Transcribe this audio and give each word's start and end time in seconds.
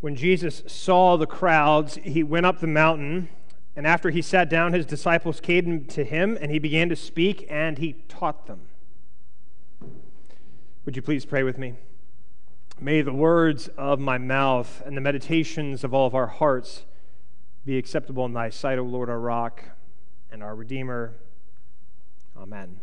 When 0.00 0.14
Jesus 0.14 0.62
saw 0.66 1.16
the 1.16 1.26
crowds, 1.26 1.96
he 2.04 2.22
went 2.22 2.46
up 2.46 2.60
the 2.60 2.68
mountain, 2.68 3.28
and 3.74 3.86
after 3.86 4.10
he 4.10 4.22
sat 4.22 4.48
down, 4.48 4.72
his 4.72 4.86
disciples 4.86 5.40
came 5.40 5.86
to 5.86 6.04
him, 6.04 6.38
and 6.40 6.52
he 6.52 6.58
began 6.58 6.88
to 6.88 6.96
speak, 6.96 7.46
and 7.50 7.78
he 7.78 7.94
taught 8.08 8.46
them. 8.46 8.60
Would 10.84 10.94
you 10.94 11.02
please 11.02 11.24
pray 11.24 11.42
with 11.42 11.58
me? 11.58 11.74
May 12.80 13.02
the 13.02 13.12
words 13.12 13.68
of 13.76 13.98
my 13.98 14.18
mouth 14.18 14.82
and 14.86 14.96
the 14.96 15.00
meditations 15.00 15.82
of 15.82 15.92
all 15.92 16.06
of 16.06 16.14
our 16.14 16.28
hearts 16.28 16.84
be 17.64 17.76
acceptable 17.76 18.24
in 18.24 18.32
thy 18.32 18.50
sight, 18.50 18.78
O 18.78 18.84
Lord, 18.84 19.10
our 19.10 19.18
rock 19.18 19.64
and 20.30 20.44
our 20.44 20.54
Redeemer. 20.54 21.16
Amen. 22.36 22.78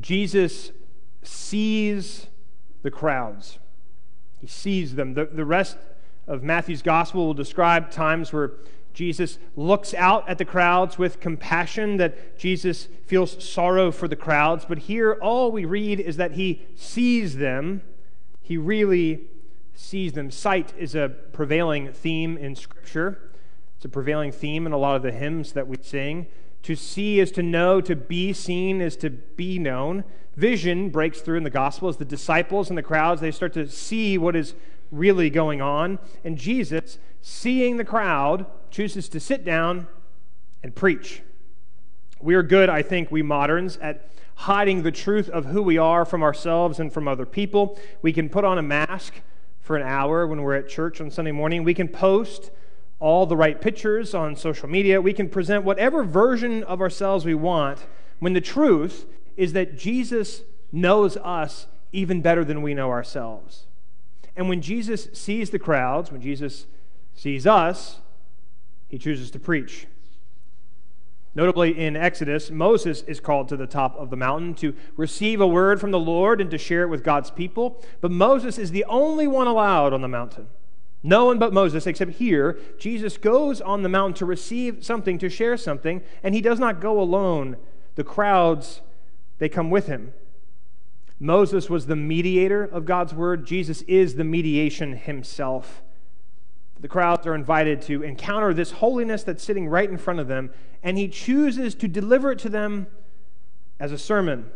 Jesus 0.00 0.72
sees 1.22 2.28
the 2.82 2.90
crowds. 2.90 3.58
He 4.40 4.46
sees 4.46 4.94
them. 4.94 5.14
The, 5.14 5.26
the 5.26 5.44
rest 5.44 5.76
of 6.26 6.42
Matthew's 6.42 6.82
gospel 6.82 7.26
will 7.26 7.34
describe 7.34 7.90
times 7.90 8.32
where 8.32 8.52
Jesus 8.92 9.38
looks 9.56 9.94
out 9.94 10.28
at 10.28 10.38
the 10.38 10.44
crowds 10.44 10.98
with 10.98 11.20
compassion, 11.20 11.96
that 11.98 12.38
Jesus 12.38 12.88
feels 13.06 13.42
sorrow 13.42 13.90
for 13.92 14.08
the 14.08 14.16
crowds. 14.16 14.64
But 14.68 14.78
here, 14.78 15.14
all 15.14 15.52
we 15.52 15.64
read 15.64 16.00
is 16.00 16.16
that 16.16 16.32
he 16.32 16.66
sees 16.74 17.36
them. 17.36 17.82
He 18.42 18.56
really 18.56 19.22
sees 19.74 20.12
them. 20.12 20.30
Sight 20.30 20.72
is 20.76 20.94
a 20.94 21.08
prevailing 21.32 21.92
theme 21.92 22.36
in 22.36 22.54
Scripture, 22.56 23.30
it's 23.76 23.84
a 23.84 23.88
prevailing 23.88 24.30
theme 24.30 24.66
in 24.66 24.72
a 24.72 24.76
lot 24.76 24.96
of 24.96 25.02
the 25.02 25.12
hymns 25.12 25.52
that 25.52 25.66
we 25.66 25.78
sing. 25.80 26.26
To 26.64 26.76
see 26.76 27.20
is 27.20 27.32
to 27.32 27.42
know, 27.42 27.80
to 27.80 27.96
be 27.96 28.32
seen 28.32 28.80
is 28.80 28.96
to 28.98 29.10
be 29.10 29.58
known. 29.58 30.04
Vision 30.36 30.90
breaks 30.90 31.20
through 31.20 31.38
in 31.38 31.42
the 31.42 31.50
gospel 31.50 31.88
as 31.88 31.96
the 31.96 32.04
disciples 32.04 32.68
and 32.68 32.78
the 32.78 32.82
crowds 32.82 33.20
they 33.20 33.30
start 33.30 33.52
to 33.54 33.68
see 33.68 34.18
what 34.18 34.36
is 34.36 34.54
really 34.90 35.30
going 35.30 35.60
on. 35.60 35.98
And 36.24 36.36
Jesus, 36.36 36.98
seeing 37.20 37.76
the 37.76 37.84
crowd, 37.84 38.46
chooses 38.70 39.08
to 39.10 39.20
sit 39.20 39.44
down 39.44 39.86
and 40.62 40.74
preach. 40.74 41.22
We 42.20 42.34
are 42.34 42.42
good, 42.42 42.68
I 42.68 42.82
think, 42.82 43.10
we 43.10 43.22
moderns, 43.22 43.78
at 43.78 44.10
hiding 44.34 44.82
the 44.82 44.92
truth 44.92 45.28
of 45.30 45.46
who 45.46 45.62
we 45.62 45.78
are 45.78 46.04
from 46.04 46.22
ourselves 46.22 46.78
and 46.80 46.92
from 46.92 47.08
other 47.08 47.26
people. 47.26 47.78
We 48.02 48.12
can 48.12 48.28
put 48.28 48.44
on 48.44 48.58
a 48.58 48.62
mask 48.62 49.14
for 49.60 49.76
an 49.76 49.82
hour 49.82 50.26
when 50.26 50.42
we're 50.42 50.56
at 50.56 50.68
church 50.68 51.00
on 51.00 51.10
Sunday 51.10 51.32
morning. 51.32 51.64
We 51.64 51.74
can 51.74 51.88
post 51.88 52.50
all 53.00 53.26
the 53.26 53.36
right 53.36 53.60
pictures 53.60 54.14
on 54.14 54.36
social 54.36 54.68
media. 54.68 55.00
We 55.00 55.14
can 55.14 55.28
present 55.28 55.64
whatever 55.64 56.04
version 56.04 56.62
of 56.64 56.80
ourselves 56.80 57.24
we 57.24 57.34
want 57.34 57.86
when 58.18 58.34
the 58.34 58.40
truth 58.40 59.06
is 59.36 59.54
that 59.54 59.76
Jesus 59.76 60.42
knows 60.70 61.16
us 61.16 61.66
even 61.92 62.20
better 62.20 62.44
than 62.44 62.62
we 62.62 62.74
know 62.74 62.90
ourselves. 62.90 63.66
And 64.36 64.48
when 64.48 64.60
Jesus 64.60 65.08
sees 65.12 65.50
the 65.50 65.58
crowds, 65.58 66.12
when 66.12 66.20
Jesus 66.20 66.66
sees 67.14 67.46
us, 67.46 68.00
he 68.88 68.98
chooses 68.98 69.30
to 69.32 69.38
preach. 69.40 69.86
Notably 71.34 71.78
in 71.78 71.96
Exodus, 71.96 72.50
Moses 72.50 73.02
is 73.02 73.20
called 73.20 73.48
to 73.48 73.56
the 73.56 73.66
top 73.66 73.96
of 73.96 74.10
the 74.10 74.16
mountain 74.16 74.54
to 74.56 74.74
receive 74.96 75.40
a 75.40 75.46
word 75.46 75.80
from 75.80 75.92
the 75.92 75.98
Lord 75.98 76.40
and 76.40 76.50
to 76.50 76.58
share 76.58 76.82
it 76.82 76.88
with 76.88 77.04
God's 77.04 77.30
people. 77.30 77.82
But 78.00 78.10
Moses 78.10 78.58
is 78.58 78.72
the 78.72 78.84
only 78.84 79.26
one 79.26 79.46
allowed 79.46 79.92
on 79.92 80.00
the 80.00 80.08
mountain. 80.08 80.48
No 81.02 81.24
one 81.24 81.38
but 81.38 81.52
Moses, 81.52 81.86
except 81.86 82.12
here, 82.12 82.58
Jesus 82.78 83.16
goes 83.16 83.60
on 83.60 83.82
the 83.82 83.88
mountain 83.88 84.14
to 84.14 84.26
receive 84.26 84.84
something, 84.84 85.18
to 85.18 85.30
share 85.30 85.56
something, 85.56 86.02
and 86.22 86.34
he 86.34 86.42
does 86.42 86.58
not 86.58 86.80
go 86.80 87.00
alone. 87.00 87.56
The 87.94 88.04
crowds, 88.04 88.82
they 89.38 89.48
come 89.48 89.70
with 89.70 89.86
him. 89.86 90.12
Moses 91.18 91.70
was 91.70 91.86
the 91.86 91.96
mediator 91.96 92.64
of 92.64 92.84
God's 92.84 93.14
word, 93.14 93.46
Jesus 93.46 93.82
is 93.82 94.14
the 94.14 94.24
mediation 94.24 94.96
himself. 94.96 95.82
The 96.78 96.88
crowds 96.88 97.26
are 97.26 97.34
invited 97.34 97.82
to 97.82 98.02
encounter 98.02 98.54
this 98.54 98.72
holiness 98.72 99.22
that's 99.22 99.44
sitting 99.44 99.68
right 99.68 99.88
in 99.88 99.98
front 99.98 100.18
of 100.18 100.28
them, 100.28 100.50
and 100.82 100.96
he 100.96 101.08
chooses 101.08 101.74
to 101.76 101.88
deliver 101.88 102.32
it 102.32 102.38
to 102.40 102.48
them 102.48 102.86
as 103.78 103.92
a 103.92 103.98
sermon. 103.98 104.50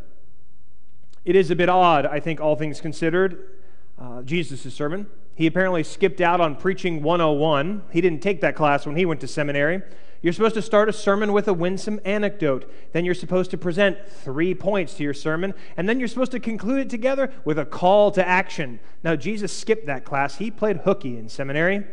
It 1.24 1.36
is 1.36 1.50
a 1.50 1.56
bit 1.56 1.68
odd, 1.68 2.06
I 2.06 2.20
think, 2.20 2.40
all 2.40 2.56
things 2.56 2.80
considered, 2.80 3.50
uh, 3.98 4.22
Jesus' 4.22 4.72
sermon. 4.74 5.06
He 5.34 5.46
apparently 5.46 5.82
skipped 5.82 6.20
out 6.20 6.40
on 6.40 6.56
preaching 6.56 7.02
101. 7.02 7.82
He 7.90 8.00
didn't 8.00 8.22
take 8.22 8.40
that 8.40 8.54
class 8.54 8.86
when 8.86 8.96
he 8.96 9.04
went 9.04 9.20
to 9.20 9.28
seminary. 9.28 9.82
You're 10.22 10.32
supposed 10.32 10.54
to 10.54 10.62
start 10.62 10.88
a 10.88 10.92
sermon 10.92 11.32
with 11.34 11.48
a 11.48 11.52
winsome 11.52 12.00
anecdote. 12.04 12.72
Then 12.92 13.04
you're 13.04 13.14
supposed 13.14 13.50
to 13.50 13.58
present 13.58 13.98
three 14.08 14.54
points 14.54 14.94
to 14.94 15.02
your 15.02 15.12
sermon. 15.12 15.52
And 15.76 15.86
then 15.86 15.98
you're 15.98 16.08
supposed 16.08 16.32
to 16.32 16.40
conclude 16.40 16.80
it 16.80 16.88
together 16.88 17.30
with 17.44 17.58
a 17.58 17.66
call 17.66 18.10
to 18.12 18.26
action. 18.26 18.80
Now, 19.02 19.16
Jesus 19.16 19.52
skipped 19.52 19.86
that 19.86 20.04
class. 20.04 20.36
He 20.36 20.50
played 20.50 20.78
hooky 20.78 21.18
in 21.18 21.28
seminary. 21.28 21.84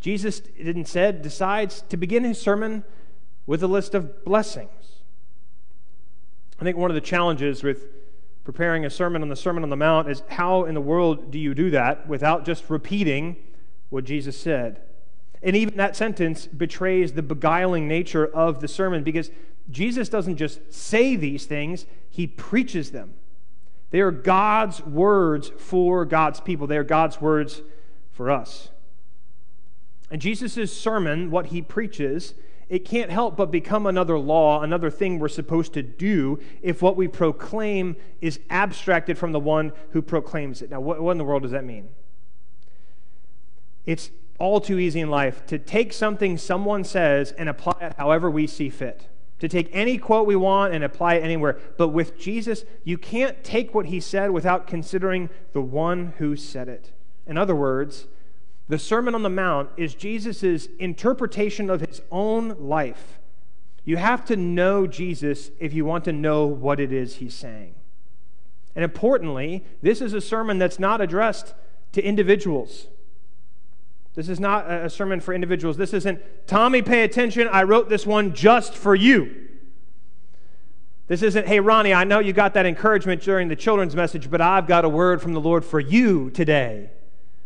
Jesus, 0.00 0.42
instead 0.56 1.22
decides 1.22 1.82
to 1.88 1.96
begin 1.96 2.24
his 2.24 2.40
sermon 2.40 2.84
with 3.46 3.62
a 3.62 3.66
list 3.66 3.94
of 3.94 4.24
blessings. 4.24 5.02
I 6.60 6.64
think 6.64 6.76
one 6.76 6.90
of 6.90 6.94
the 6.94 7.00
challenges 7.00 7.62
with 7.62 7.86
preparing 8.44 8.84
a 8.84 8.90
sermon 8.90 9.22
on 9.22 9.28
the 9.28 9.36
Sermon 9.36 9.62
on 9.62 9.70
the 9.70 9.76
Mount 9.76 10.08
is 10.08 10.22
how 10.28 10.64
in 10.64 10.74
the 10.74 10.80
world 10.80 11.30
do 11.30 11.38
you 11.38 11.54
do 11.54 11.70
that 11.70 12.08
without 12.08 12.44
just 12.44 12.68
repeating 12.70 13.36
what 13.90 14.04
Jesus 14.04 14.36
said? 14.38 14.80
And 15.42 15.56
even 15.56 15.76
that 15.76 15.96
sentence 15.96 16.46
betrays 16.46 17.12
the 17.12 17.22
beguiling 17.22 17.88
nature 17.88 18.26
of 18.26 18.60
the 18.60 18.68
sermon 18.68 19.02
because 19.02 19.30
Jesus 19.70 20.08
doesn't 20.08 20.36
just 20.36 20.72
say 20.72 21.16
these 21.16 21.46
things, 21.46 21.86
he 22.10 22.26
preaches 22.26 22.90
them. 22.90 23.14
They 23.90 24.00
are 24.00 24.10
God's 24.10 24.84
words 24.84 25.50
for 25.56 26.04
God's 26.04 26.40
people, 26.40 26.66
they 26.66 26.76
are 26.76 26.84
God's 26.84 27.20
words 27.20 27.62
for 28.12 28.30
us. 28.30 28.70
And 30.10 30.20
Jesus' 30.20 30.76
sermon, 30.76 31.30
what 31.30 31.46
he 31.46 31.62
preaches, 31.62 32.34
it 32.70 32.84
can't 32.84 33.10
help 33.10 33.36
but 33.36 33.50
become 33.50 33.84
another 33.84 34.16
law, 34.16 34.62
another 34.62 34.90
thing 34.90 35.18
we're 35.18 35.28
supposed 35.28 35.72
to 35.74 35.82
do 35.82 36.38
if 36.62 36.80
what 36.80 36.96
we 36.96 37.08
proclaim 37.08 37.96
is 38.20 38.38
abstracted 38.48 39.18
from 39.18 39.32
the 39.32 39.40
one 39.40 39.72
who 39.90 40.00
proclaims 40.00 40.62
it. 40.62 40.70
Now, 40.70 40.80
what, 40.80 41.02
what 41.02 41.10
in 41.10 41.18
the 41.18 41.24
world 41.24 41.42
does 41.42 41.50
that 41.50 41.64
mean? 41.64 41.88
It's 43.86 44.12
all 44.38 44.60
too 44.60 44.78
easy 44.78 45.00
in 45.00 45.10
life 45.10 45.44
to 45.46 45.58
take 45.58 45.92
something 45.92 46.38
someone 46.38 46.84
says 46.84 47.32
and 47.32 47.48
apply 47.48 47.74
it 47.80 47.94
however 47.98 48.30
we 48.30 48.46
see 48.46 48.70
fit. 48.70 49.08
To 49.40 49.48
take 49.48 49.68
any 49.72 49.98
quote 49.98 50.28
we 50.28 50.36
want 50.36 50.72
and 50.72 50.84
apply 50.84 51.14
it 51.14 51.24
anywhere. 51.24 51.58
But 51.76 51.88
with 51.88 52.16
Jesus, 52.16 52.64
you 52.84 52.96
can't 52.96 53.42
take 53.42 53.74
what 53.74 53.86
he 53.86 53.98
said 53.98 54.30
without 54.30 54.68
considering 54.68 55.28
the 55.54 55.62
one 55.62 56.14
who 56.18 56.36
said 56.36 56.68
it. 56.68 56.92
In 57.26 57.36
other 57.36 57.56
words, 57.56 58.06
the 58.70 58.78
Sermon 58.78 59.16
on 59.16 59.24
the 59.24 59.28
Mount 59.28 59.68
is 59.76 59.96
Jesus' 59.96 60.68
interpretation 60.78 61.68
of 61.68 61.80
his 61.80 62.00
own 62.12 62.56
life. 62.60 63.18
You 63.84 63.96
have 63.96 64.24
to 64.26 64.36
know 64.36 64.86
Jesus 64.86 65.50
if 65.58 65.74
you 65.74 65.84
want 65.84 66.04
to 66.04 66.12
know 66.12 66.46
what 66.46 66.78
it 66.78 66.92
is 66.92 67.16
he's 67.16 67.34
saying. 67.34 67.74
And 68.76 68.84
importantly, 68.84 69.64
this 69.82 70.00
is 70.00 70.12
a 70.12 70.20
sermon 70.20 70.58
that's 70.58 70.78
not 70.78 71.00
addressed 71.00 71.52
to 71.94 72.00
individuals. 72.00 72.86
This 74.14 74.28
is 74.28 74.38
not 74.38 74.70
a 74.70 74.88
sermon 74.88 75.18
for 75.18 75.34
individuals. 75.34 75.76
This 75.76 75.92
isn't, 75.92 76.22
Tommy, 76.46 76.80
pay 76.80 77.02
attention. 77.02 77.48
I 77.48 77.64
wrote 77.64 77.88
this 77.88 78.06
one 78.06 78.36
just 78.36 78.76
for 78.76 78.94
you. 78.94 79.48
This 81.08 81.22
isn't, 81.22 81.48
hey, 81.48 81.58
Ronnie, 81.58 81.92
I 81.92 82.04
know 82.04 82.20
you 82.20 82.32
got 82.32 82.54
that 82.54 82.66
encouragement 82.66 83.20
during 83.20 83.48
the 83.48 83.56
children's 83.56 83.96
message, 83.96 84.30
but 84.30 84.40
I've 84.40 84.68
got 84.68 84.84
a 84.84 84.88
word 84.88 85.20
from 85.20 85.32
the 85.32 85.40
Lord 85.40 85.64
for 85.64 85.80
you 85.80 86.30
today. 86.30 86.90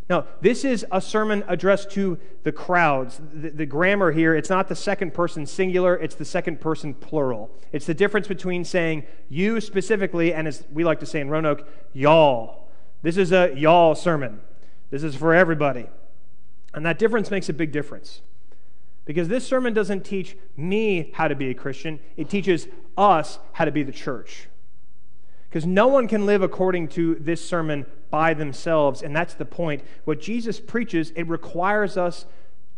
No, 0.07 0.25
this 0.41 0.63
is 0.63 0.85
a 0.91 1.01
sermon 1.01 1.43
addressed 1.47 1.89
to 1.91 2.19
the 2.43 2.51
crowds. 2.51 3.19
The, 3.33 3.49
the, 3.49 3.65
grammar 3.65 4.11
here, 4.11 4.35
it's 4.35 4.51
not 4.51 4.67
the 4.67 4.75
second 4.75 5.15
person 5.15 5.47
singular, 5.47 5.95
it's 5.95 6.13
the 6.13 6.25
second 6.25 6.61
person 6.61 6.93
plural. 6.93 7.49
It's 7.71 7.87
the 7.87 7.95
difference 7.95 8.27
between 8.27 8.65
saying 8.65 9.03
you 9.29 9.59
specifically, 9.59 10.31
and 10.31 10.47
as 10.47 10.63
we 10.71 10.83
like 10.83 10.99
to 10.99 11.07
say 11.07 11.21
in 11.21 11.29
Roanoke, 11.29 11.67
y'all. 11.91 12.67
This 13.01 13.17
is 13.17 13.31
a 13.31 13.53
y'all 13.55 13.95
sermon. 13.95 14.41
This 14.91 15.03
is 15.03 15.15
for 15.15 15.33
everybody. 15.33 15.87
And 16.75 16.85
that 16.85 16.99
difference 16.99 17.31
makes 17.31 17.49
a 17.49 17.53
big 17.53 17.71
difference. 17.71 18.21
Because 19.05 19.27
this 19.27 19.45
sermon 19.45 19.73
doesn't 19.73 20.03
teach 20.03 20.37
me 20.55 21.11
how 21.13 21.27
to 21.27 21.35
be 21.35 21.49
a 21.49 21.53
Christian, 21.53 21.99
it 22.15 22.29
teaches 22.29 22.67
us 22.97 23.39
how 23.53 23.65
to 23.65 23.71
be 23.71 23.81
the 23.81 23.91
church. 23.91 24.47
Because 25.49 25.65
no 25.65 25.87
one 25.87 26.07
can 26.07 26.25
live 26.25 26.41
according 26.41 26.89
to 26.89 27.15
this 27.15 27.43
sermon 27.43 27.85
by 28.09 28.33
themselves. 28.33 29.01
And 29.01 29.15
that's 29.15 29.33
the 29.33 29.45
point. 29.45 29.83
What 30.03 30.21
Jesus 30.21 30.59
preaches, 30.59 31.11
it 31.11 31.27
requires 31.27 31.97
us 31.97 32.25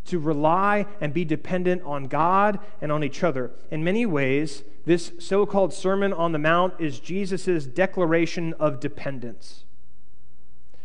to 0.06 0.18
rely 0.18 0.86
and 1.00 1.12
be 1.12 1.24
dependent 1.24 1.82
on 1.82 2.04
God 2.04 2.58
and 2.80 2.90
on 2.90 3.04
each 3.04 3.22
other. 3.22 3.50
In 3.70 3.84
many 3.84 4.06
ways, 4.06 4.62
this 4.86 5.12
so 5.18 5.44
called 5.44 5.74
Sermon 5.74 6.12
on 6.14 6.32
the 6.32 6.38
Mount 6.38 6.74
is 6.78 6.98
Jesus' 6.98 7.66
declaration 7.66 8.54
of 8.54 8.80
dependence. 8.80 9.64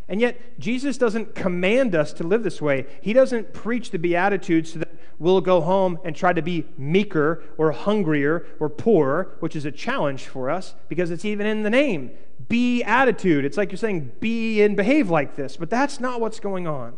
And 0.09 0.19
yet, 0.19 0.59
Jesus 0.59 0.97
doesn't 0.97 1.33
command 1.33 1.95
us 1.95 2.11
to 2.13 2.25
live 2.25 2.43
this 2.43 2.61
way. 2.61 2.85
He 3.01 3.13
doesn't 3.13 3.53
preach 3.53 3.91
the 3.91 3.97
Beatitudes 3.97 4.73
so 4.73 4.79
that 4.79 4.92
we'll 5.19 5.41
go 5.41 5.61
home 5.61 5.99
and 6.03 6.15
try 6.15 6.33
to 6.33 6.41
be 6.41 6.65
meeker 6.77 7.43
or 7.57 7.71
hungrier 7.71 8.45
or 8.59 8.69
poorer, 8.69 9.35
which 9.39 9.55
is 9.55 9.65
a 9.65 9.71
challenge 9.71 10.27
for 10.27 10.49
us 10.49 10.75
because 10.89 11.11
it's 11.11 11.25
even 11.25 11.45
in 11.45 11.63
the 11.63 11.69
name. 11.69 12.11
Be 12.49 12.83
attitude. 12.83 13.45
It's 13.45 13.57
like 13.57 13.71
you're 13.71 13.77
saying 13.77 14.11
be 14.19 14.61
and 14.61 14.75
behave 14.75 15.09
like 15.09 15.35
this, 15.35 15.55
but 15.57 15.69
that's 15.69 15.99
not 15.99 16.19
what's 16.19 16.39
going 16.39 16.67
on. 16.67 16.95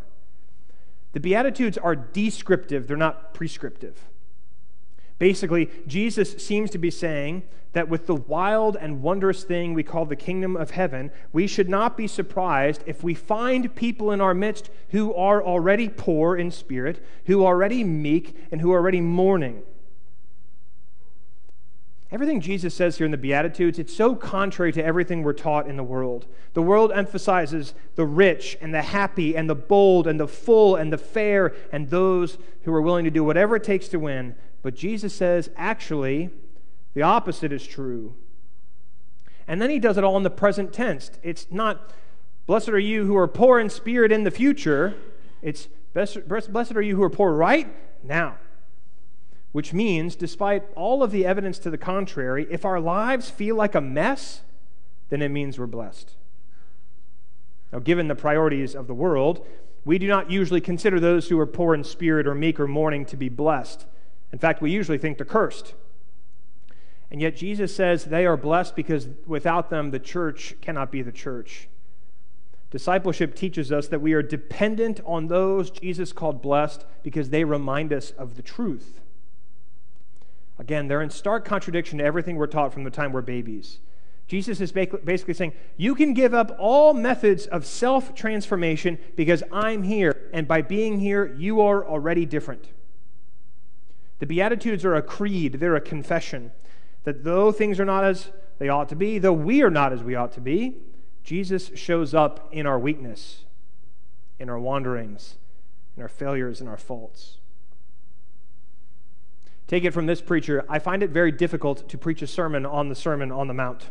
The 1.13 1.21
Beatitudes 1.21 1.77
are 1.77 1.95
descriptive, 1.95 2.87
they're 2.87 2.97
not 2.97 3.33
prescriptive. 3.33 4.09
Basically, 5.17 5.69
Jesus 5.87 6.33
seems 6.43 6.69
to 6.71 6.77
be 6.77 6.91
saying 6.91 7.43
that 7.71 7.89
with 7.89 8.07
the 8.07 8.15
wild 8.15 8.77
and 8.77 9.01
wondrous 9.01 9.43
thing 9.43 9.73
we 9.73 9.83
call 9.83 10.05
the 10.05 10.15
kingdom 10.15 10.55
of 10.55 10.71
heaven, 10.71 11.11
we 11.33 11.47
should 11.47 11.69
not 11.69 11.97
be 11.97 12.07
surprised 12.07 12.83
if 12.85 13.03
we 13.03 13.13
find 13.13 13.75
people 13.75 14.11
in 14.11 14.21
our 14.21 14.33
midst 14.33 14.69
who 14.89 15.13
are 15.13 15.43
already 15.43 15.89
poor 15.89 16.35
in 16.35 16.51
spirit, 16.51 17.05
who 17.25 17.43
are 17.43 17.53
already 17.53 17.83
meek, 17.83 18.35
and 18.51 18.61
who 18.61 18.71
are 18.71 18.77
already 18.77 19.01
mourning. 19.01 19.63
Everything 22.11 22.39
Jesus 22.39 22.73
says 22.73 22.97
here 22.97 23.05
in 23.05 23.11
the 23.11 23.17
Beatitudes, 23.17 23.77
it's 23.77 23.93
so 23.93 24.15
contrary 24.15 24.71
to 24.71 24.83
everything 24.83 25.21
we're 25.21 25.33
taught 25.33 25.67
in 25.67 25.75
the 25.75 25.83
world. 25.83 26.27
The 26.53 26.61
world 26.61 26.93
emphasizes 26.93 27.73
the 27.95 28.05
rich 28.05 28.57
and 28.61 28.73
the 28.73 28.83
happy 28.83 29.35
and 29.35 29.49
the 29.49 29.55
bold 29.55 30.07
and 30.07 30.17
the 30.17 30.27
full 30.27 30.77
and 30.77 30.93
the 30.93 30.97
fair 30.97 31.53
and 31.73 31.89
those 31.89 32.37
who 32.63 32.73
are 32.73 32.81
willing 32.81 33.03
to 33.03 33.11
do 33.11 33.23
whatever 33.23 33.57
it 33.57 33.65
takes 33.65 33.89
to 33.89 33.99
win. 33.99 34.35
But 34.65 34.73
Jesus 34.73 35.13
says, 35.13 35.51
actually, 35.55 36.31
the 36.95 37.03
opposite 37.03 37.53
is 37.53 37.67
true. 37.67 38.15
And 39.47 39.61
then 39.61 39.69
he 39.69 39.77
does 39.77 39.95
it 39.95 40.03
all 40.03 40.17
in 40.17 40.23
the 40.23 40.31
present 40.31 40.73
tense. 40.73 41.11
It's 41.21 41.45
not, 41.51 41.93
blessed 42.47 42.69
are 42.69 42.79
you 42.79 43.05
who 43.05 43.15
are 43.15 43.27
poor 43.27 43.59
in 43.59 43.69
spirit 43.69 44.11
in 44.11 44.23
the 44.23 44.31
future. 44.31 44.95
It's, 45.43 45.67
blessed 45.93 46.75
are 46.75 46.81
you 46.81 46.95
who 46.95 47.03
are 47.03 47.11
poor 47.11 47.33
right 47.33 47.67
now. 48.03 48.37
Which 49.51 49.71
means, 49.71 50.15
despite 50.15 50.63
all 50.73 51.03
of 51.03 51.11
the 51.11 51.27
evidence 51.27 51.59
to 51.59 51.69
the 51.69 51.77
contrary, 51.77 52.47
if 52.49 52.65
our 52.65 52.79
lives 52.79 53.29
feel 53.29 53.55
like 53.55 53.75
a 53.75 53.81
mess, 53.81 54.41
then 55.09 55.21
it 55.21 55.29
means 55.29 55.59
we're 55.59 55.67
blessed. 55.67 56.15
Now, 57.71 57.77
given 57.77 58.07
the 58.07 58.15
priorities 58.15 58.73
of 58.73 58.87
the 58.87 58.95
world, 58.95 59.45
we 59.85 59.99
do 59.99 60.07
not 60.07 60.31
usually 60.31 60.59
consider 60.59 60.99
those 60.99 61.29
who 61.29 61.39
are 61.39 61.45
poor 61.45 61.75
in 61.75 61.83
spirit 61.83 62.25
or 62.25 62.33
meek 62.33 62.59
or 62.59 62.67
mourning 62.67 63.05
to 63.05 63.15
be 63.15 63.29
blessed. 63.29 63.85
In 64.31 64.39
fact, 64.39 64.61
we 64.61 64.71
usually 64.71 64.97
think 64.97 65.17
they're 65.17 65.25
cursed. 65.25 65.73
And 67.11 67.21
yet 67.21 67.35
Jesus 67.35 67.75
says 67.75 68.05
they 68.05 68.25
are 68.25 68.37
blessed 68.37 68.75
because 68.75 69.07
without 69.25 69.69
them, 69.69 69.91
the 69.91 69.99
church 69.99 70.55
cannot 70.61 70.91
be 70.91 71.01
the 71.01 71.11
church. 71.11 71.67
Discipleship 72.71 73.35
teaches 73.35 73.71
us 73.71 73.87
that 73.87 74.01
we 74.01 74.13
are 74.13 74.21
dependent 74.21 74.99
on 75.05 75.27
those 75.27 75.69
Jesus 75.69 76.11
called 76.11 76.41
blessed 76.41 76.85
because 77.03 77.29
they 77.29 77.43
remind 77.43 77.93
us 77.93 78.11
of 78.11 78.35
the 78.35 78.41
truth. 78.41 78.99
Again, 80.57 80.87
they're 80.87 81.01
in 81.01 81.09
stark 81.09 81.45
contradiction 81.45 81.99
to 81.99 82.03
everything 82.03 82.35
we're 82.35 82.47
taught 82.47 82.73
from 82.73 82.83
the 82.83 82.89
time 82.89 83.11
we're 83.11 83.21
babies. 83.21 83.79
Jesus 84.27 84.59
is 84.59 84.71
basically 84.71 85.33
saying, 85.35 85.53
You 85.77 85.93
can 85.93 86.13
give 86.13 86.33
up 86.33 86.55
all 86.59 86.93
methods 86.93 87.45
of 87.45 87.65
self 87.65 88.15
transformation 88.15 88.97
because 89.15 89.43
I'm 89.51 89.83
here, 89.83 90.29
and 90.33 90.47
by 90.47 90.61
being 90.61 90.99
here, 90.99 91.33
you 91.37 91.61
are 91.61 91.85
already 91.85 92.25
different. 92.25 92.69
The 94.19 94.25
Beatitudes 94.25 94.85
are 94.85 94.95
a 94.95 95.01
creed, 95.01 95.53
they're 95.59 95.75
a 95.75 95.81
confession 95.81 96.51
that 97.03 97.23
though 97.23 97.51
things 97.51 97.79
are 97.79 97.85
not 97.85 98.03
as 98.03 98.31
they 98.57 98.69
ought 98.69 98.89
to 98.89 98.95
be, 98.95 99.19
though 99.19 99.33
we 99.33 99.61
are 99.61 99.69
not 99.69 99.93
as 99.93 100.03
we 100.03 100.15
ought 100.15 100.31
to 100.33 100.41
be, 100.41 100.77
Jesus 101.23 101.71
shows 101.75 102.13
up 102.13 102.47
in 102.51 102.65
our 102.65 102.79
weakness, 102.79 103.45
in 104.39 104.49
our 104.49 104.59
wanderings, 104.59 105.35
in 105.95 106.03
our 106.03 106.09
failures, 106.09 106.61
in 106.61 106.67
our 106.67 106.77
faults. 106.77 107.37
Take 109.67 109.83
it 109.83 109.91
from 109.91 110.05
this 110.05 110.21
preacher 110.21 110.63
I 110.69 110.79
find 110.79 111.01
it 111.01 111.09
very 111.09 111.31
difficult 111.31 111.89
to 111.89 111.97
preach 111.97 112.21
a 112.21 112.27
sermon 112.27 112.65
on 112.65 112.89
the 112.89 112.95
Sermon 112.95 113.31
on 113.31 113.47
the 113.47 113.53
Mount. 113.53 113.89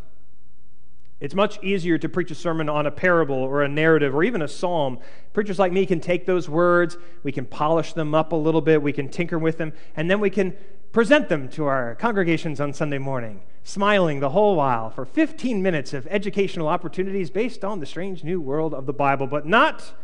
It's 1.24 1.34
much 1.34 1.58
easier 1.64 1.96
to 1.96 2.06
preach 2.06 2.30
a 2.30 2.34
sermon 2.34 2.68
on 2.68 2.84
a 2.84 2.90
parable 2.90 3.36
or 3.36 3.62
a 3.62 3.68
narrative 3.68 4.14
or 4.14 4.22
even 4.24 4.42
a 4.42 4.46
psalm. 4.46 4.98
Preachers 5.32 5.58
like 5.58 5.72
me 5.72 5.86
can 5.86 5.98
take 5.98 6.26
those 6.26 6.50
words, 6.50 6.98
we 7.22 7.32
can 7.32 7.46
polish 7.46 7.94
them 7.94 8.14
up 8.14 8.32
a 8.32 8.36
little 8.36 8.60
bit, 8.60 8.82
we 8.82 8.92
can 8.92 9.08
tinker 9.08 9.38
with 9.38 9.56
them, 9.56 9.72
and 9.96 10.10
then 10.10 10.20
we 10.20 10.28
can 10.28 10.54
present 10.92 11.30
them 11.30 11.48
to 11.48 11.64
our 11.64 11.94
congregations 11.94 12.60
on 12.60 12.74
Sunday 12.74 12.98
morning, 12.98 13.40
smiling 13.62 14.20
the 14.20 14.28
whole 14.28 14.54
while 14.54 14.90
for 14.90 15.06
15 15.06 15.62
minutes 15.62 15.94
of 15.94 16.06
educational 16.10 16.68
opportunities 16.68 17.30
based 17.30 17.64
on 17.64 17.80
the 17.80 17.86
strange 17.86 18.22
new 18.22 18.38
world 18.38 18.74
of 18.74 18.84
the 18.84 18.92
Bible, 18.92 19.26
but 19.26 19.46
not 19.46 19.94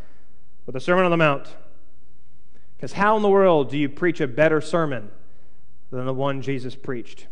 with 0.65 0.75
a 0.75 0.79
Sermon 0.79 1.05
on 1.05 1.11
the 1.11 1.17
Mount. 1.17 1.55
Because 2.77 2.93
how 2.93 3.15
in 3.15 3.21
the 3.21 3.29
world 3.29 3.69
do 3.69 3.77
you 3.77 3.89
preach 3.89 4.21
a 4.21 4.27
better 4.27 4.59
sermon 4.59 5.11
than 5.91 6.07
the 6.07 6.15
one 6.15 6.41
Jesus 6.41 6.73
preached? 6.73 7.27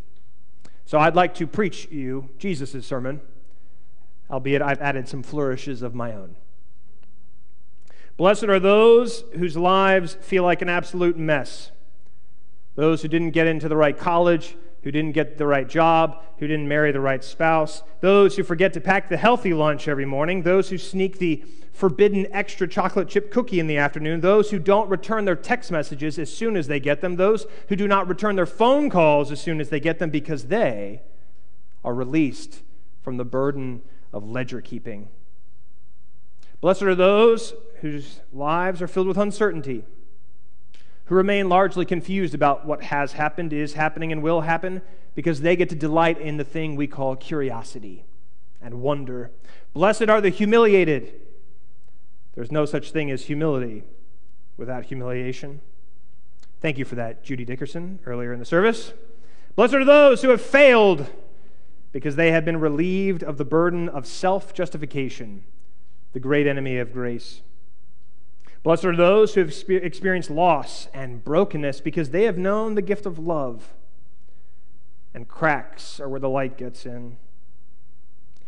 So 0.86 1.00
I'd 1.00 1.16
like 1.16 1.34
to 1.36 1.48
preach 1.48 1.88
you 1.90 2.30
Jesus' 2.38 2.86
sermon, 2.86 3.22
albeit 4.30 4.62
I've 4.62 4.82
added 4.82 5.08
some 5.08 5.24
flourishes 5.24 5.82
of 5.82 5.96
my 5.96 6.14
own. 6.14 6.36
Blessed 8.18 8.46
are 8.46 8.60
those 8.60 9.24
whose 9.38 9.56
lives 9.56 10.16
feel 10.22 10.44
like 10.44 10.62
an 10.62 10.70
absolute 10.70 11.18
mess. 11.18 11.72
Those 12.76 13.02
who 13.02 13.08
didn't 13.08 13.32
get 13.32 13.48
into 13.48 13.70
the 13.70 13.78
right 13.78 13.98
college, 13.98 14.58
who 14.84 14.92
didn't 14.92 15.14
get 15.14 15.38
the 15.38 15.46
right 15.46 15.68
job, 15.68 16.24
who 16.38 16.48
didn't 16.48 16.68
marry 16.68 16.92
the 16.92 17.00
right 17.00 17.24
spouse, 17.24 17.84
those 18.02 18.36
who 18.36 18.44
forget 18.44 18.74
to 18.74 18.82
pack 18.82 19.10
the 19.10 19.18
healthy 19.18 19.54
lunch 19.54 19.88
every 19.88 20.06
morning, 20.06 20.44
those 20.44 20.70
who 20.70 20.78
sneak 20.78 21.20
the 21.20 21.44
forbidden 21.74 22.28
extra 22.32 22.68
chocolate 22.68 23.08
chip 23.08 23.32
cookie 23.32 23.60
in 23.60 23.68
the 23.68 23.78
afternoon, 23.78 24.22
those 24.22 24.52
who 24.52 24.60
don't 24.60 24.90
return 24.90 25.26
their 25.26 25.36
text 25.36 25.72
messages 25.72 26.20
as 26.20 26.32
soon 26.32 26.56
as 26.58 26.68
they 26.68 26.80
get 26.80 27.02
them, 27.02 27.16
those 27.16 27.46
who 27.68 27.76
do 27.76 27.88
not 27.88 28.08
return 28.08 28.36
their 28.36 28.46
phone 28.46 28.90
calls 28.90 29.32
as 29.32 29.40
soon 29.40 29.62
as 29.62 29.70
they 29.70 29.80
get 29.80 30.00
them 30.00 30.10
because 30.10 30.46
they 30.46 31.02
are 31.84 31.94
released 31.94 32.62
from 33.02 33.18
the 33.18 33.26
burden 33.26 33.82
of 34.14 34.28
ledger 34.28 34.62
keeping. 34.62 35.10
Blessed 36.62 36.84
are 36.84 36.96
those 36.96 37.54
whose 37.82 38.20
lives 38.34 38.82
are 38.82 38.88
filled 38.88 39.08
with 39.08 39.18
uncertainty 39.18 39.86
who 41.10 41.16
remain 41.16 41.50
largely 41.50 41.86
confused 41.86 42.36
about 42.36 42.68
what 42.68 42.84
has 42.84 43.14
happened, 43.14 43.52
is 43.52 43.74
happening, 43.74 44.12
and 44.12 44.22
will 44.22 44.42
happen 44.42 44.80
because 45.16 45.42
they 45.42 45.56
get 45.56 45.68
to 45.68 45.76
delight 45.76 46.22
in 46.22 46.38
the 46.38 46.44
thing 46.44 46.76
we 46.76 46.86
call 46.86 47.16
curiosity 47.16 48.06
and 48.62 48.80
wonder. 48.80 49.32
Blessed 49.74 50.08
are 50.08 50.22
the 50.22 50.30
humiliated. 50.30 51.12
There's 52.36 52.52
no 52.52 52.64
such 52.66 52.92
thing 52.92 53.10
as 53.10 53.24
humility 53.24 53.84
without 54.56 54.86
humiliation. 54.86 55.62
Thank 56.62 56.78
you 56.78 56.86
for 56.86 56.94
that, 56.94 57.24
Judy 57.24 57.44
Dickerson, 57.44 58.00
earlier 58.06 58.32
in 58.32 58.38
the 58.38 58.46
service. 58.46 58.94
Blessed 59.56 59.74
are 59.74 59.86
those 59.86 60.22
who 60.22 60.30
have 60.30 60.42
failed 60.42 61.08
because 61.92 62.16
they 62.16 62.32
have 62.32 62.46
been 62.46 62.60
relieved 62.60 63.24
of 63.24 63.38
the 63.38 63.46
burden 63.46 63.90
of 63.90 64.06
self 64.06 64.54
justification, 64.54 65.44
the 66.14 66.20
great 66.20 66.48
enemy 66.48 66.78
of 66.78 66.94
grace. 66.94 67.42
Blessed 68.62 68.86
are 68.86 68.96
those 68.96 69.34
who 69.34 69.42
have 69.42 69.54
experienced 69.70 70.30
loss 70.30 70.88
and 70.94 71.24
brokenness 71.24 71.80
because 71.82 72.10
they 72.10 72.24
have 72.24 72.38
known 72.38 72.76
the 72.76 72.82
gift 72.82 73.06
of 73.06 73.18
love. 73.18 73.74
And 75.14 75.28
cracks 75.28 76.00
are 76.00 76.10
where 76.10 76.20
the 76.20 76.30
light 76.30 76.58
gets 76.58 76.86
in. 76.86 77.18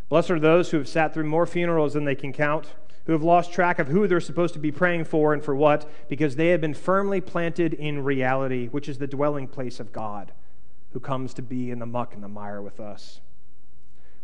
Blessed 0.10 0.31
are 0.31 0.39
those 0.39 0.71
who 0.71 0.77
have 0.77 0.89
sat 0.89 1.13
through 1.13 1.24
more 1.24 1.45
funerals 1.45 1.93
than 1.93 2.03
they 2.03 2.15
can 2.15 2.33
count, 2.33 2.74
who 3.05 3.13
have 3.13 3.24
lost 3.24 3.53
track 3.53 3.79
of 3.79 3.88
who 3.88 4.07
they're 4.07 4.19
supposed 4.19 4.53
to 4.53 4.60
be 4.60 4.71
praying 4.71 5.05
for 5.05 5.33
and 5.33 5.43
for 5.43 5.55
what, 5.55 5.89
because 6.10 6.36
they 6.36 6.50
have 6.50 6.62
been 6.62 6.74
firmly 6.74 7.21
planted 7.21 7.74
in 7.74 8.03
reality, 8.03 8.67
which 8.67 8.89
is 8.89 8.98
the 8.98 9.07
dwelling 9.07 9.48
place 9.48 9.79
of 9.79 9.93
God, 9.93 10.33
who 10.91 11.00
comes 11.00 11.33
to 11.36 11.41
be 11.41 11.71
in 11.71 11.79
the 11.79 11.86
muck 11.86 12.13
and 12.13 12.21
the 12.21 12.27
mire 12.27 12.62
with 12.62 12.79
us. 12.79 13.21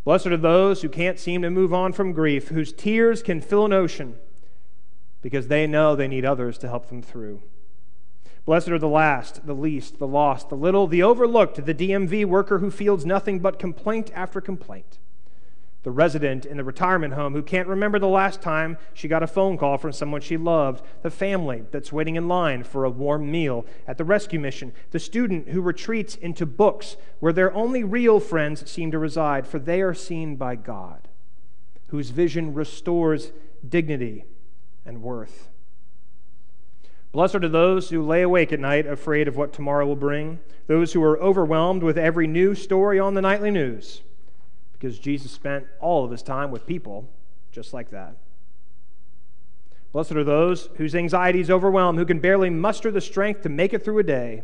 Blessed 0.08 0.28
are 0.28 0.38
those 0.38 0.82
who 0.82 0.88
can't 0.88 1.20
seem 1.20 1.42
to 1.42 1.50
move 1.50 1.74
on 1.74 1.92
from 1.92 2.14
grief, 2.14 2.48
whose 2.48 2.72
tears 2.72 3.22
can 3.22 3.42
fill 3.42 3.66
an 3.66 3.74
ocean 3.74 4.16
because 5.22 5.50
they 5.50 5.68
know 5.68 5.98
they 5.98 6.08
need 6.08 6.24
others 6.24 6.58
to 6.60 6.70
help 6.70 6.88
them 6.88 7.02
through. 7.02 7.42
Blessed 8.46 8.70
are 8.70 8.80
the 8.80 8.88
last, 8.88 9.46
the 9.46 9.54
least, 9.54 10.00
the 10.00 10.08
lost, 10.08 10.48
the 10.48 10.56
little, 10.56 10.88
the 10.88 11.04
overlooked, 11.04 11.66
the 11.66 11.74
DMV 11.74 12.24
worker 12.24 12.60
who 12.60 12.72
feels 12.72 13.06
nothing 13.06 13.40
but 13.40 13.60
complaint 13.60 14.10
after 14.16 14.40
complaint, 14.40 14.98
the 15.84 15.92
resident 15.92 16.46
in 16.46 16.58
the 16.58 16.64
retirement 16.64 17.14
home 17.14 17.34
who 17.34 17.42
can't 17.42 17.68
remember 17.68 18.00
the 18.00 18.08
last 18.08 18.42
time 18.42 18.78
she 18.94 19.08
got 19.08 19.24
a 19.24 19.28
phone 19.28 19.58
call 19.58 19.78
from 19.78 19.92
someone 19.92 20.22
she 20.22 20.36
loved, 20.36 20.84
the 21.02 21.10
family 21.10 21.64
that's 21.72 21.94
waiting 21.94 22.16
in 22.16 22.28
line 22.28 22.64
for 22.64 22.84
a 22.84 22.90
warm 22.90 23.32
meal 23.32 23.66
at 23.88 23.98
the 23.98 24.04
rescue 24.04 24.40
mission, 24.40 24.74
the 24.92 25.00
student 25.00 25.50
who 25.50 25.62
retreats 25.62 26.16
into 26.16 26.46
books 26.46 26.98
where 27.20 27.34
their 27.34 27.54
only 27.54 27.84
real 27.84 28.20
friends 28.20 28.70
seem 28.70 28.92
to 28.92 29.00
reside, 29.00 29.48
for 29.48 29.60
they 29.60 29.82
are 29.82 29.94
seen 29.94 30.36
by 30.36 30.56
God, 30.56 31.08
whose 31.90 32.10
vision 32.10 32.54
restores 32.54 33.32
dignity 33.68 34.26
and 34.86 35.02
worth. 35.02 35.50
Blessed 37.12 37.36
are 37.36 37.50
those 37.50 37.90
who 37.90 38.06
lay 38.06 38.22
awake 38.22 38.52
at 38.52 38.60
night 38.60 38.86
afraid 38.86 39.28
of 39.28 39.38
what 39.38 39.54
tomorrow 39.54 39.86
will 39.86 39.96
bring, 39.96 40.40
those 40.68 40.94
who 40.94 41.04
are 41.04 41.20
overwhelmed 41.20 41.82
with 41.82 41.98
every 41.98 42.28
new 42.28 42.54
story 42.54 43.00
on 43.00 43.14
the 43.14 43.22
nightly 43.22 43.52
news, 43.52 44.02
because 44.78 45.00
Jesus 45.00 45.32
spent 45.32 45.66
all 45.80 46.06
of 46.06 46.12
his 46.12 46.22
time 46.22 46.52
with 46.52 46.66
people 46.66 47.10
just 47.52 47.74
like 47.74 47.90
that. 47.90 48.16
Blessed 49.92 50.12
are 50.12 50.24
those 50.24 50.70
whose 50.76 50.94
anxieties 50.94 51.50
overwhelm, 51.50 51.98
who 51.98 52.06
can 52.06 52.20
barely 52.20 52.50
muster 52.50 52.92
the 52.92 53.02
strength 53.02 53.42
to 53.42 53.50
make 53.50 53.74
it 53.74 53.84
through 53.84 54.00
a 54.00 54.04
day, 54.04 54.44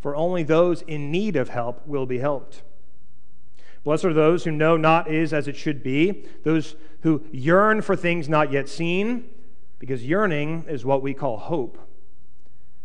for 0.00 0.14
only 0.14 0.42
those 0.42 0.82
in 0.82 1.10
need 1.10 1.34
of 1.34 1.48
help 1.48 1.84
will 1.86 2.06
be 2.06 2.18
helped. 2.18 2.62
Blessed 3.82 4.04
are 4.04 4.12
those 4.12 4.44
who 4.44 4.50
know 4.50 4.76
not 4.76 5.10
is 5.10 5.32
as 5.32 5.48
it 5.48 5.56
should 5.56 5.82
be, 5.82 6.24
those 6.44 6.76
who 7.00 7.24
yearn 7.32 7.82
for 7.82 7.96
things 7.96 8.28
not 8.28 8.52
yet 8.52 8.68
seen, 8.68 9.28
because 9.78 10.04
yearning 10.04 10.64
is 10.68 10.84
what 10.84 11.02
we 11.02 11.14
call 11.14 11.38
hope, 11.38 11.78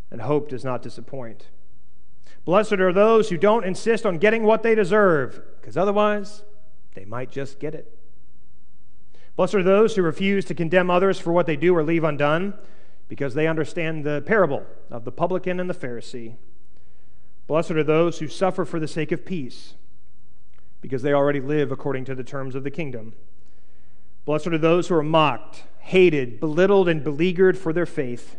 and 0.09 0.21
hope 0.21 0.49
does 0.49 0.63
not 0.63 0.81
disappoint. 0.81 1.49
Blessed 2.45 2.73
are 2.73 2.93
those 2.93 3.29
who 3.29 3.37
don't 3.37 3.65
insist 3.65 4.05
on 4.05 4.17
getting 4.17 4.43
what 4.43 4.63
they 4.63 4.73
deserve, 4.73 5.41
because 5.59 5.77
otherwise 5.77 6.43
they 6.93 7.05
might 7.05 7.31
just 7.31 7.59
get 7.59 7.73
it. 7.73 7.97
Blessed 9.35 9.55
are 9.55 9.63
those 9.63 9.95
who 9.95 10.01
refuse 10.01 10.45
to 10.45 10.53
condemn 10.53 10.89
others 10.89 11.19
for 11.19 11.31
what 11.31 11.45
they 11.45 11.55
do 11.55 11.75
or 11.75 11.83
leave 11.83 12.03
undone, 12.03 12.53
because 13.07 13.33
they 13.33 13.47
understand 13.47 14.03
the 14.03 14.23
parable 14.25 14.65
of 14.89 15.03
the 15.05 15.11
publican 15.11 15.59
and 15.59 15.69
the 15.69 15.73
Pharisee. 15.73 16.35
Blessed 17.47 17.71
are 17.71 17.83
those 17.83 18.19
who 18.19 18.27
suffer 18.27 18.65
for 18.65 18.79
the 18.79 18.87
sake 18.87 19.11
of 19.11 19.25
peace, 19.25 19.73
because 20.79 21.01
they 21.01 21.13
already 21.13 21.39
live 21.39 21.71
according 21.71 22.05
to 22.05 22.15
the 22.15 22.23
terms 22.23 22.55
of 22.55 22.63
the 22.63 22.71
kingdom. 22.71 23.13
Blessed 24.25 24.47
are 24.47 24.57
those 24.57 24.87
who 24.87 24.95
are 24.95 25.03
mocked, 25.03 25.63
hated, 25.79 26.39
belittled, 26.39 26.87
and 26.87 27.03
beleaguered 27.03 27.57
for 27.57 27.73
their 27.73 27.85
faith, 27.85 28.37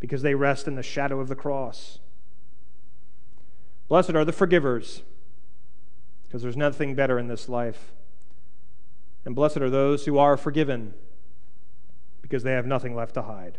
because 0.00 0.22
they 0.22 0.34
rest 0.34 0.68
in 0.68 0.74
the 0.74 0.82
shadow 0.82 1.20
of 1.20 1.28
the 1.28 1.36
cross. 1.36 1.98
Blessed 3.88 4.10
are 4.10 4.24
the 4.24 4.32
forgivers, 4.32 5.02
because 6.34 6.42
there's 6.42 6.56
nothing 6.56 6.96
better 6.96 7.16
in 7.16 7.28
this 7.28 7.48
life. 7.48 7.92
And 9.24 9.36
blessed 9.36 9.58
are 9.58 9.70
those 9.70 10.04
who 10.04 10.18
are 10.18 10.36
forgiven, 10.36 10.92
because 12.22 12.42
they 12.42 12.50
have 12.50 12.66
nothing 12.66 12.96
left 12.96 13.14
to 13.14 13.22
hide. 13.22 13.58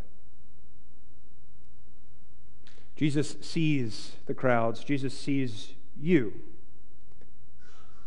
Jesus 2.97 3.37
sees 3.39 4.17
the 4.25 4.33
crowds, 4.33 4.83
Jesus 4.83 5.17
sees 5.17 5.71
you, 5.97 6.33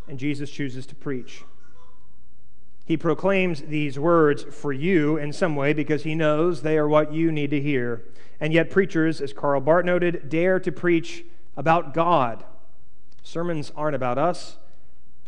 and 0.06 0.18
Jesus 0.18 0.50
chooses 0.50 0.84
to 0.84 0.94
preach. 0.94 1.44
He 2.84 2.98
proclaims 2.98 3.62
these 3.62 3.98
words 3.98 4.44
for 4.54 4.75
you 4.75 5.16
in 5.16 5.32
some 5.32 5.56
way 5.56 5.72
because 5.72 6.02
he 6.02 6.14
knows 6.14 6.60
they 6.60 6.76
are 6.76 6.87
what 6.87 7.10
you 7.10 7.32
need 7.32 7.48
to 7.52 7.60
hear. 7.62 8.04
And 8.38 8.52
yet, 8.52 8.68
preachers, 8.68 9.22
as 9.22 9.32
Karl 9.32 9.62
Barth 9.62 9.87
noted, 9.87 10.28
dare 10.28 10.60
to 10.60 10.70
preach 10.70 11.25
about 11.56 11.94
God. 11.94 12.44
Sermons 13.22 13.72
aren't 13.76 13.96
about 13.96 14.18
us, 14.18 14.56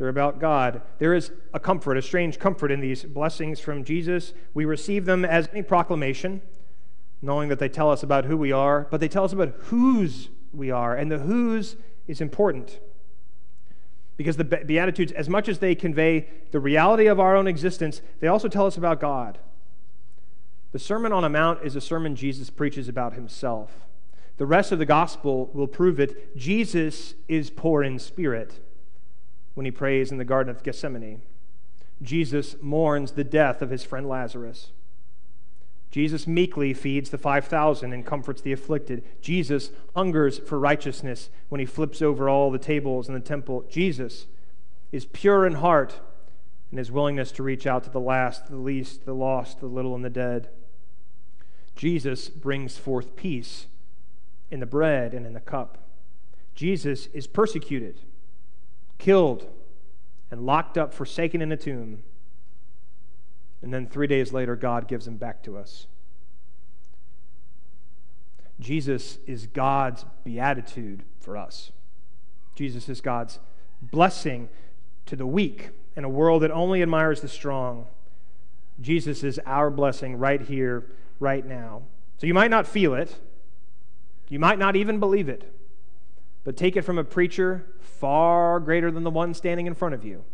they're 0.00 0.09
about 0.09 0.38
God. 0.38 0.80
There 0.99 1.12
is 1.12 1.30
a 1.52 1.61
comfort, 1.61 1.99
a 1.99 2.02
strange 2.02 2.38
comfort 2.38 2.70
in 2.70 2.80
these 2.80 3.04
blessings 3.04 3.61
from 3.61 3.85
Jesus. 3.85 4.32
We 4.54 4.64
receive 4.64 5.04
them 5.04 5.26
as 5.26 5.50
a 5.52 5.62
proclamation, 5.62 6.40
knowing 7.20 7.50
that 7.50 7.59
they 7.59 7.68
tell 7.68 7.90
us 7.90 8.02
about 8.02 8.25
who 8.25 8.38
we 8.38 8.50
are, 8.50 8.88
but 8.90 9.00
they 9.00 9.09
tell 9.09 9.25
us 9.25 9.35
about 9.35 9.54
whose 9.64 10.30
we 10.54 10.70
are, 10.70 10.97
and 10.97 11.12
the 11.12 11.18
whose 11.18 11.76
is 12.06 12.23
important. 12.23 12.80
Because 14.16 14.38
the 14.38 14.44
Beatitudes, 14.44 15.12
as 15.12 15.28
much 15.28 15.49
as 15.50 15.59
they 15.59 15.75
convey 15.75 16.28
the 16.50 16.61
reality 16.61 17.06
of 17.06 17.20
our 17.20 17.37
own 17.37 17.47
existence, 17.47 18.00
they 18.20 18.26
also 18.26 18.49
tell 18.49 18.66
us 18.66 18.78
about 18.78 19.00
God. 19.00 19.38
The 20.73 20.78
Sermon 20.78 21.12
on 21.12 21.25
the 21.25 21.28
Mount 21.28 21.61
is 21.62 21.76
a 21.76 21.80
sermon 21.80 22.16
Jesus 22.16 22.49
preaches 22.49 22.88
about 22.88 23.14
himself. 23.14 23.87
The 24.40 24.47
rest 24.47 24.73
of 24.73 24.78
the 24.78 24.87
gospel 24.87 25.50
will 25.52 25.66
prove 25.66 26.00
it. 26.00 26.35
Jesus 26.35 27.12
is 27.28 27.50
poor 27.50 27.82
in 27.82 27.99
spirit 27.99 28.59
when 29.52 29.66
he 29.66 29.70
prays 29.70 30.11
in 30.11 30.16
the 30.16 30.25
Garden 30.25 30.50
of 30.50 30.62
Gethsemane. 30.62 31.20
Jesus 32.00 32.56
mourns 32.62 33.12
the 33.12 33.23
death 33.23 33.61
of 33.61 33.68
his 33.68 33.85
friend 33.85 34.09
Lazarus. 34.09 34.70
Jesus 35.90 36.26
meekly 36.26 36.73
feeds 36.73 37.11
the 37.11 37.18
5,000 37.18 37.92
and 37.92 38.06
comforts 38.06 38.40
the 38.40 38.54
afflicted. 38.54 39.04
Jesus 39.20 39.73
hungers 39.94 40.38
for 40.38 40.59
righteousness 40.59 41.28
when 41.50 41.59
he 41.59 41.66
flips 41.66 42.00
over 42.00 42.26
all 42.26 42.50
the 42.50 42.59
tables 42.59 43.09
in 43.09 43.12
the 43.12 43.20
temple. 43.20 43.66
Jesus 43.68 44.25
is 44.90 45.04
pure 45.04 45.44
in 45.44 45.56
heart 45.56 46.00
in 46.73 46.78
his 46.78 46.90
willingness 46.90 47.30
to 47.32 47.42
reach 47.42 47.66
out 47.66 47.85
to 47.85 47.90
the 47.90 48.00
last, 48.00 48.49
the 48.49 48.56
least, 48.56 49.04
the 49.04 49.14
lost, 49.14 49.61
the 49.61 49.66
little, 49.66 49.94
and 49.94 50.02
the 50.02 50.09
dead. 50.09 50.49
Jesus 51.76 52.30
brings 52.30 52.78
forth 52.78 53.16
peace 53.16 53.66
in 54.50 54.61
the 54.61 54.66
bread 54.66 55.14
and 55.14 55.26
in 55.26 55.33
the 55.33 55.40
cup. 55.40 55.78
Jesus 56.54 57.07
is 57.09 57.26
persecuted 57.26 58.00
killed, 59.00 59.50
and 60.30 60.47
locked 60.47 60.78
up, 60.78 60.95
forsaken 60.95 61.42
in 61.42 61.50
a 61.50 61.57
tomb. 61.57 62.04
And 63.62 63.75
then 63.75 63.88
three 63.88 64.07
days 64.07 64.33
later, 64.33 64.54
God 64.54 64.87
gives 64.87 65.09
him 65.09 65.16
back 65.16 65.42
to 65.42 65.57
us. 65.57 65.88
Jesus 68.61 69.19
is 69.26 69.47
God's 69.47 70.04
beatitude 70.23 71.02
for 71.19 71.37
us. 71.37 71.73
Jesus 72.54 72.88
is 72.88 73.00
God's 73.00 73.40
blessing 73.83 74.49
to 75.07 75.16
the 75.16 75.26
weak 75.26 75.71
in 75.97 76.04
a 76.04 76.09
world 76.09 76.42
that 76.42 76.50
only 76.50 76.83
admires 76.83 77.23
the 77.23 77.28
strong. 77.28 77.87
Jesus 78.80 79.25
is 79.25 79.40
our 79.47 79.71
blessing 79.71 80.16
right 80.16 80.40
here, 80.42 80.87
right 81.19 81.45
now. 81.45 81.83
So 82.19 82.26
you 82.26 82.35
might 82.35 82.50
not 82.50 82.66
feel 82.66 82.95
it, 82.95 83.19
you 84.30 84.38
might 84.38 84.58
not 84.58 84.76
even 84.76 84.99
believe 84.99 85.28
it, 85.28 85.52
but 86.44 86.56
take 86.56 86.76
it 86.76 86.82
from 86.82 86.96
a 86.96 87.04
preacher 87.04 87.66
far 87.80 88.60
greater 88.60 88.90
than 88.90 89.02
the 89.02 89.10
one 89.10 89.34
standing 89.34 89.66
in 89.66 89.75
front 89.75 89.94
of 89.94 90.04
you. 90.04 90.25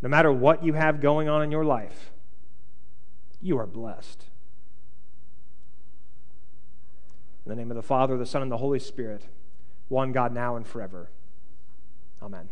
No 0.00 0.08
matter 0.08 0.32
what 0.32 0.64
you 0.64 0.72
have 0.72 1.00
going 1.00 1.28
on 1.28 1.42
in 1.42 1.50
your 1.50 1.64
life, 1.64 2.12
you 3.42 3.58
are 3.58 3.66
blessed. 3.66 4.24
In 7.44 7.50
the 7.50 7.56
name 7.56 7.70
of 7.72 7.76
the 7.76 7.82
Father, 7.82 8.16
the 8.16 8.24
Son, 8.24 8.40
and 8.40 8.50
the 8.50 8.58
Holy 8.58 8.78
Spirit, 8.78 9.26
one 9.88 10.12
God 10.12 10.32
now 10.32 10.54
and 10.54 10.66
forever. 10.66 11.10
Amen. 12.22 12.48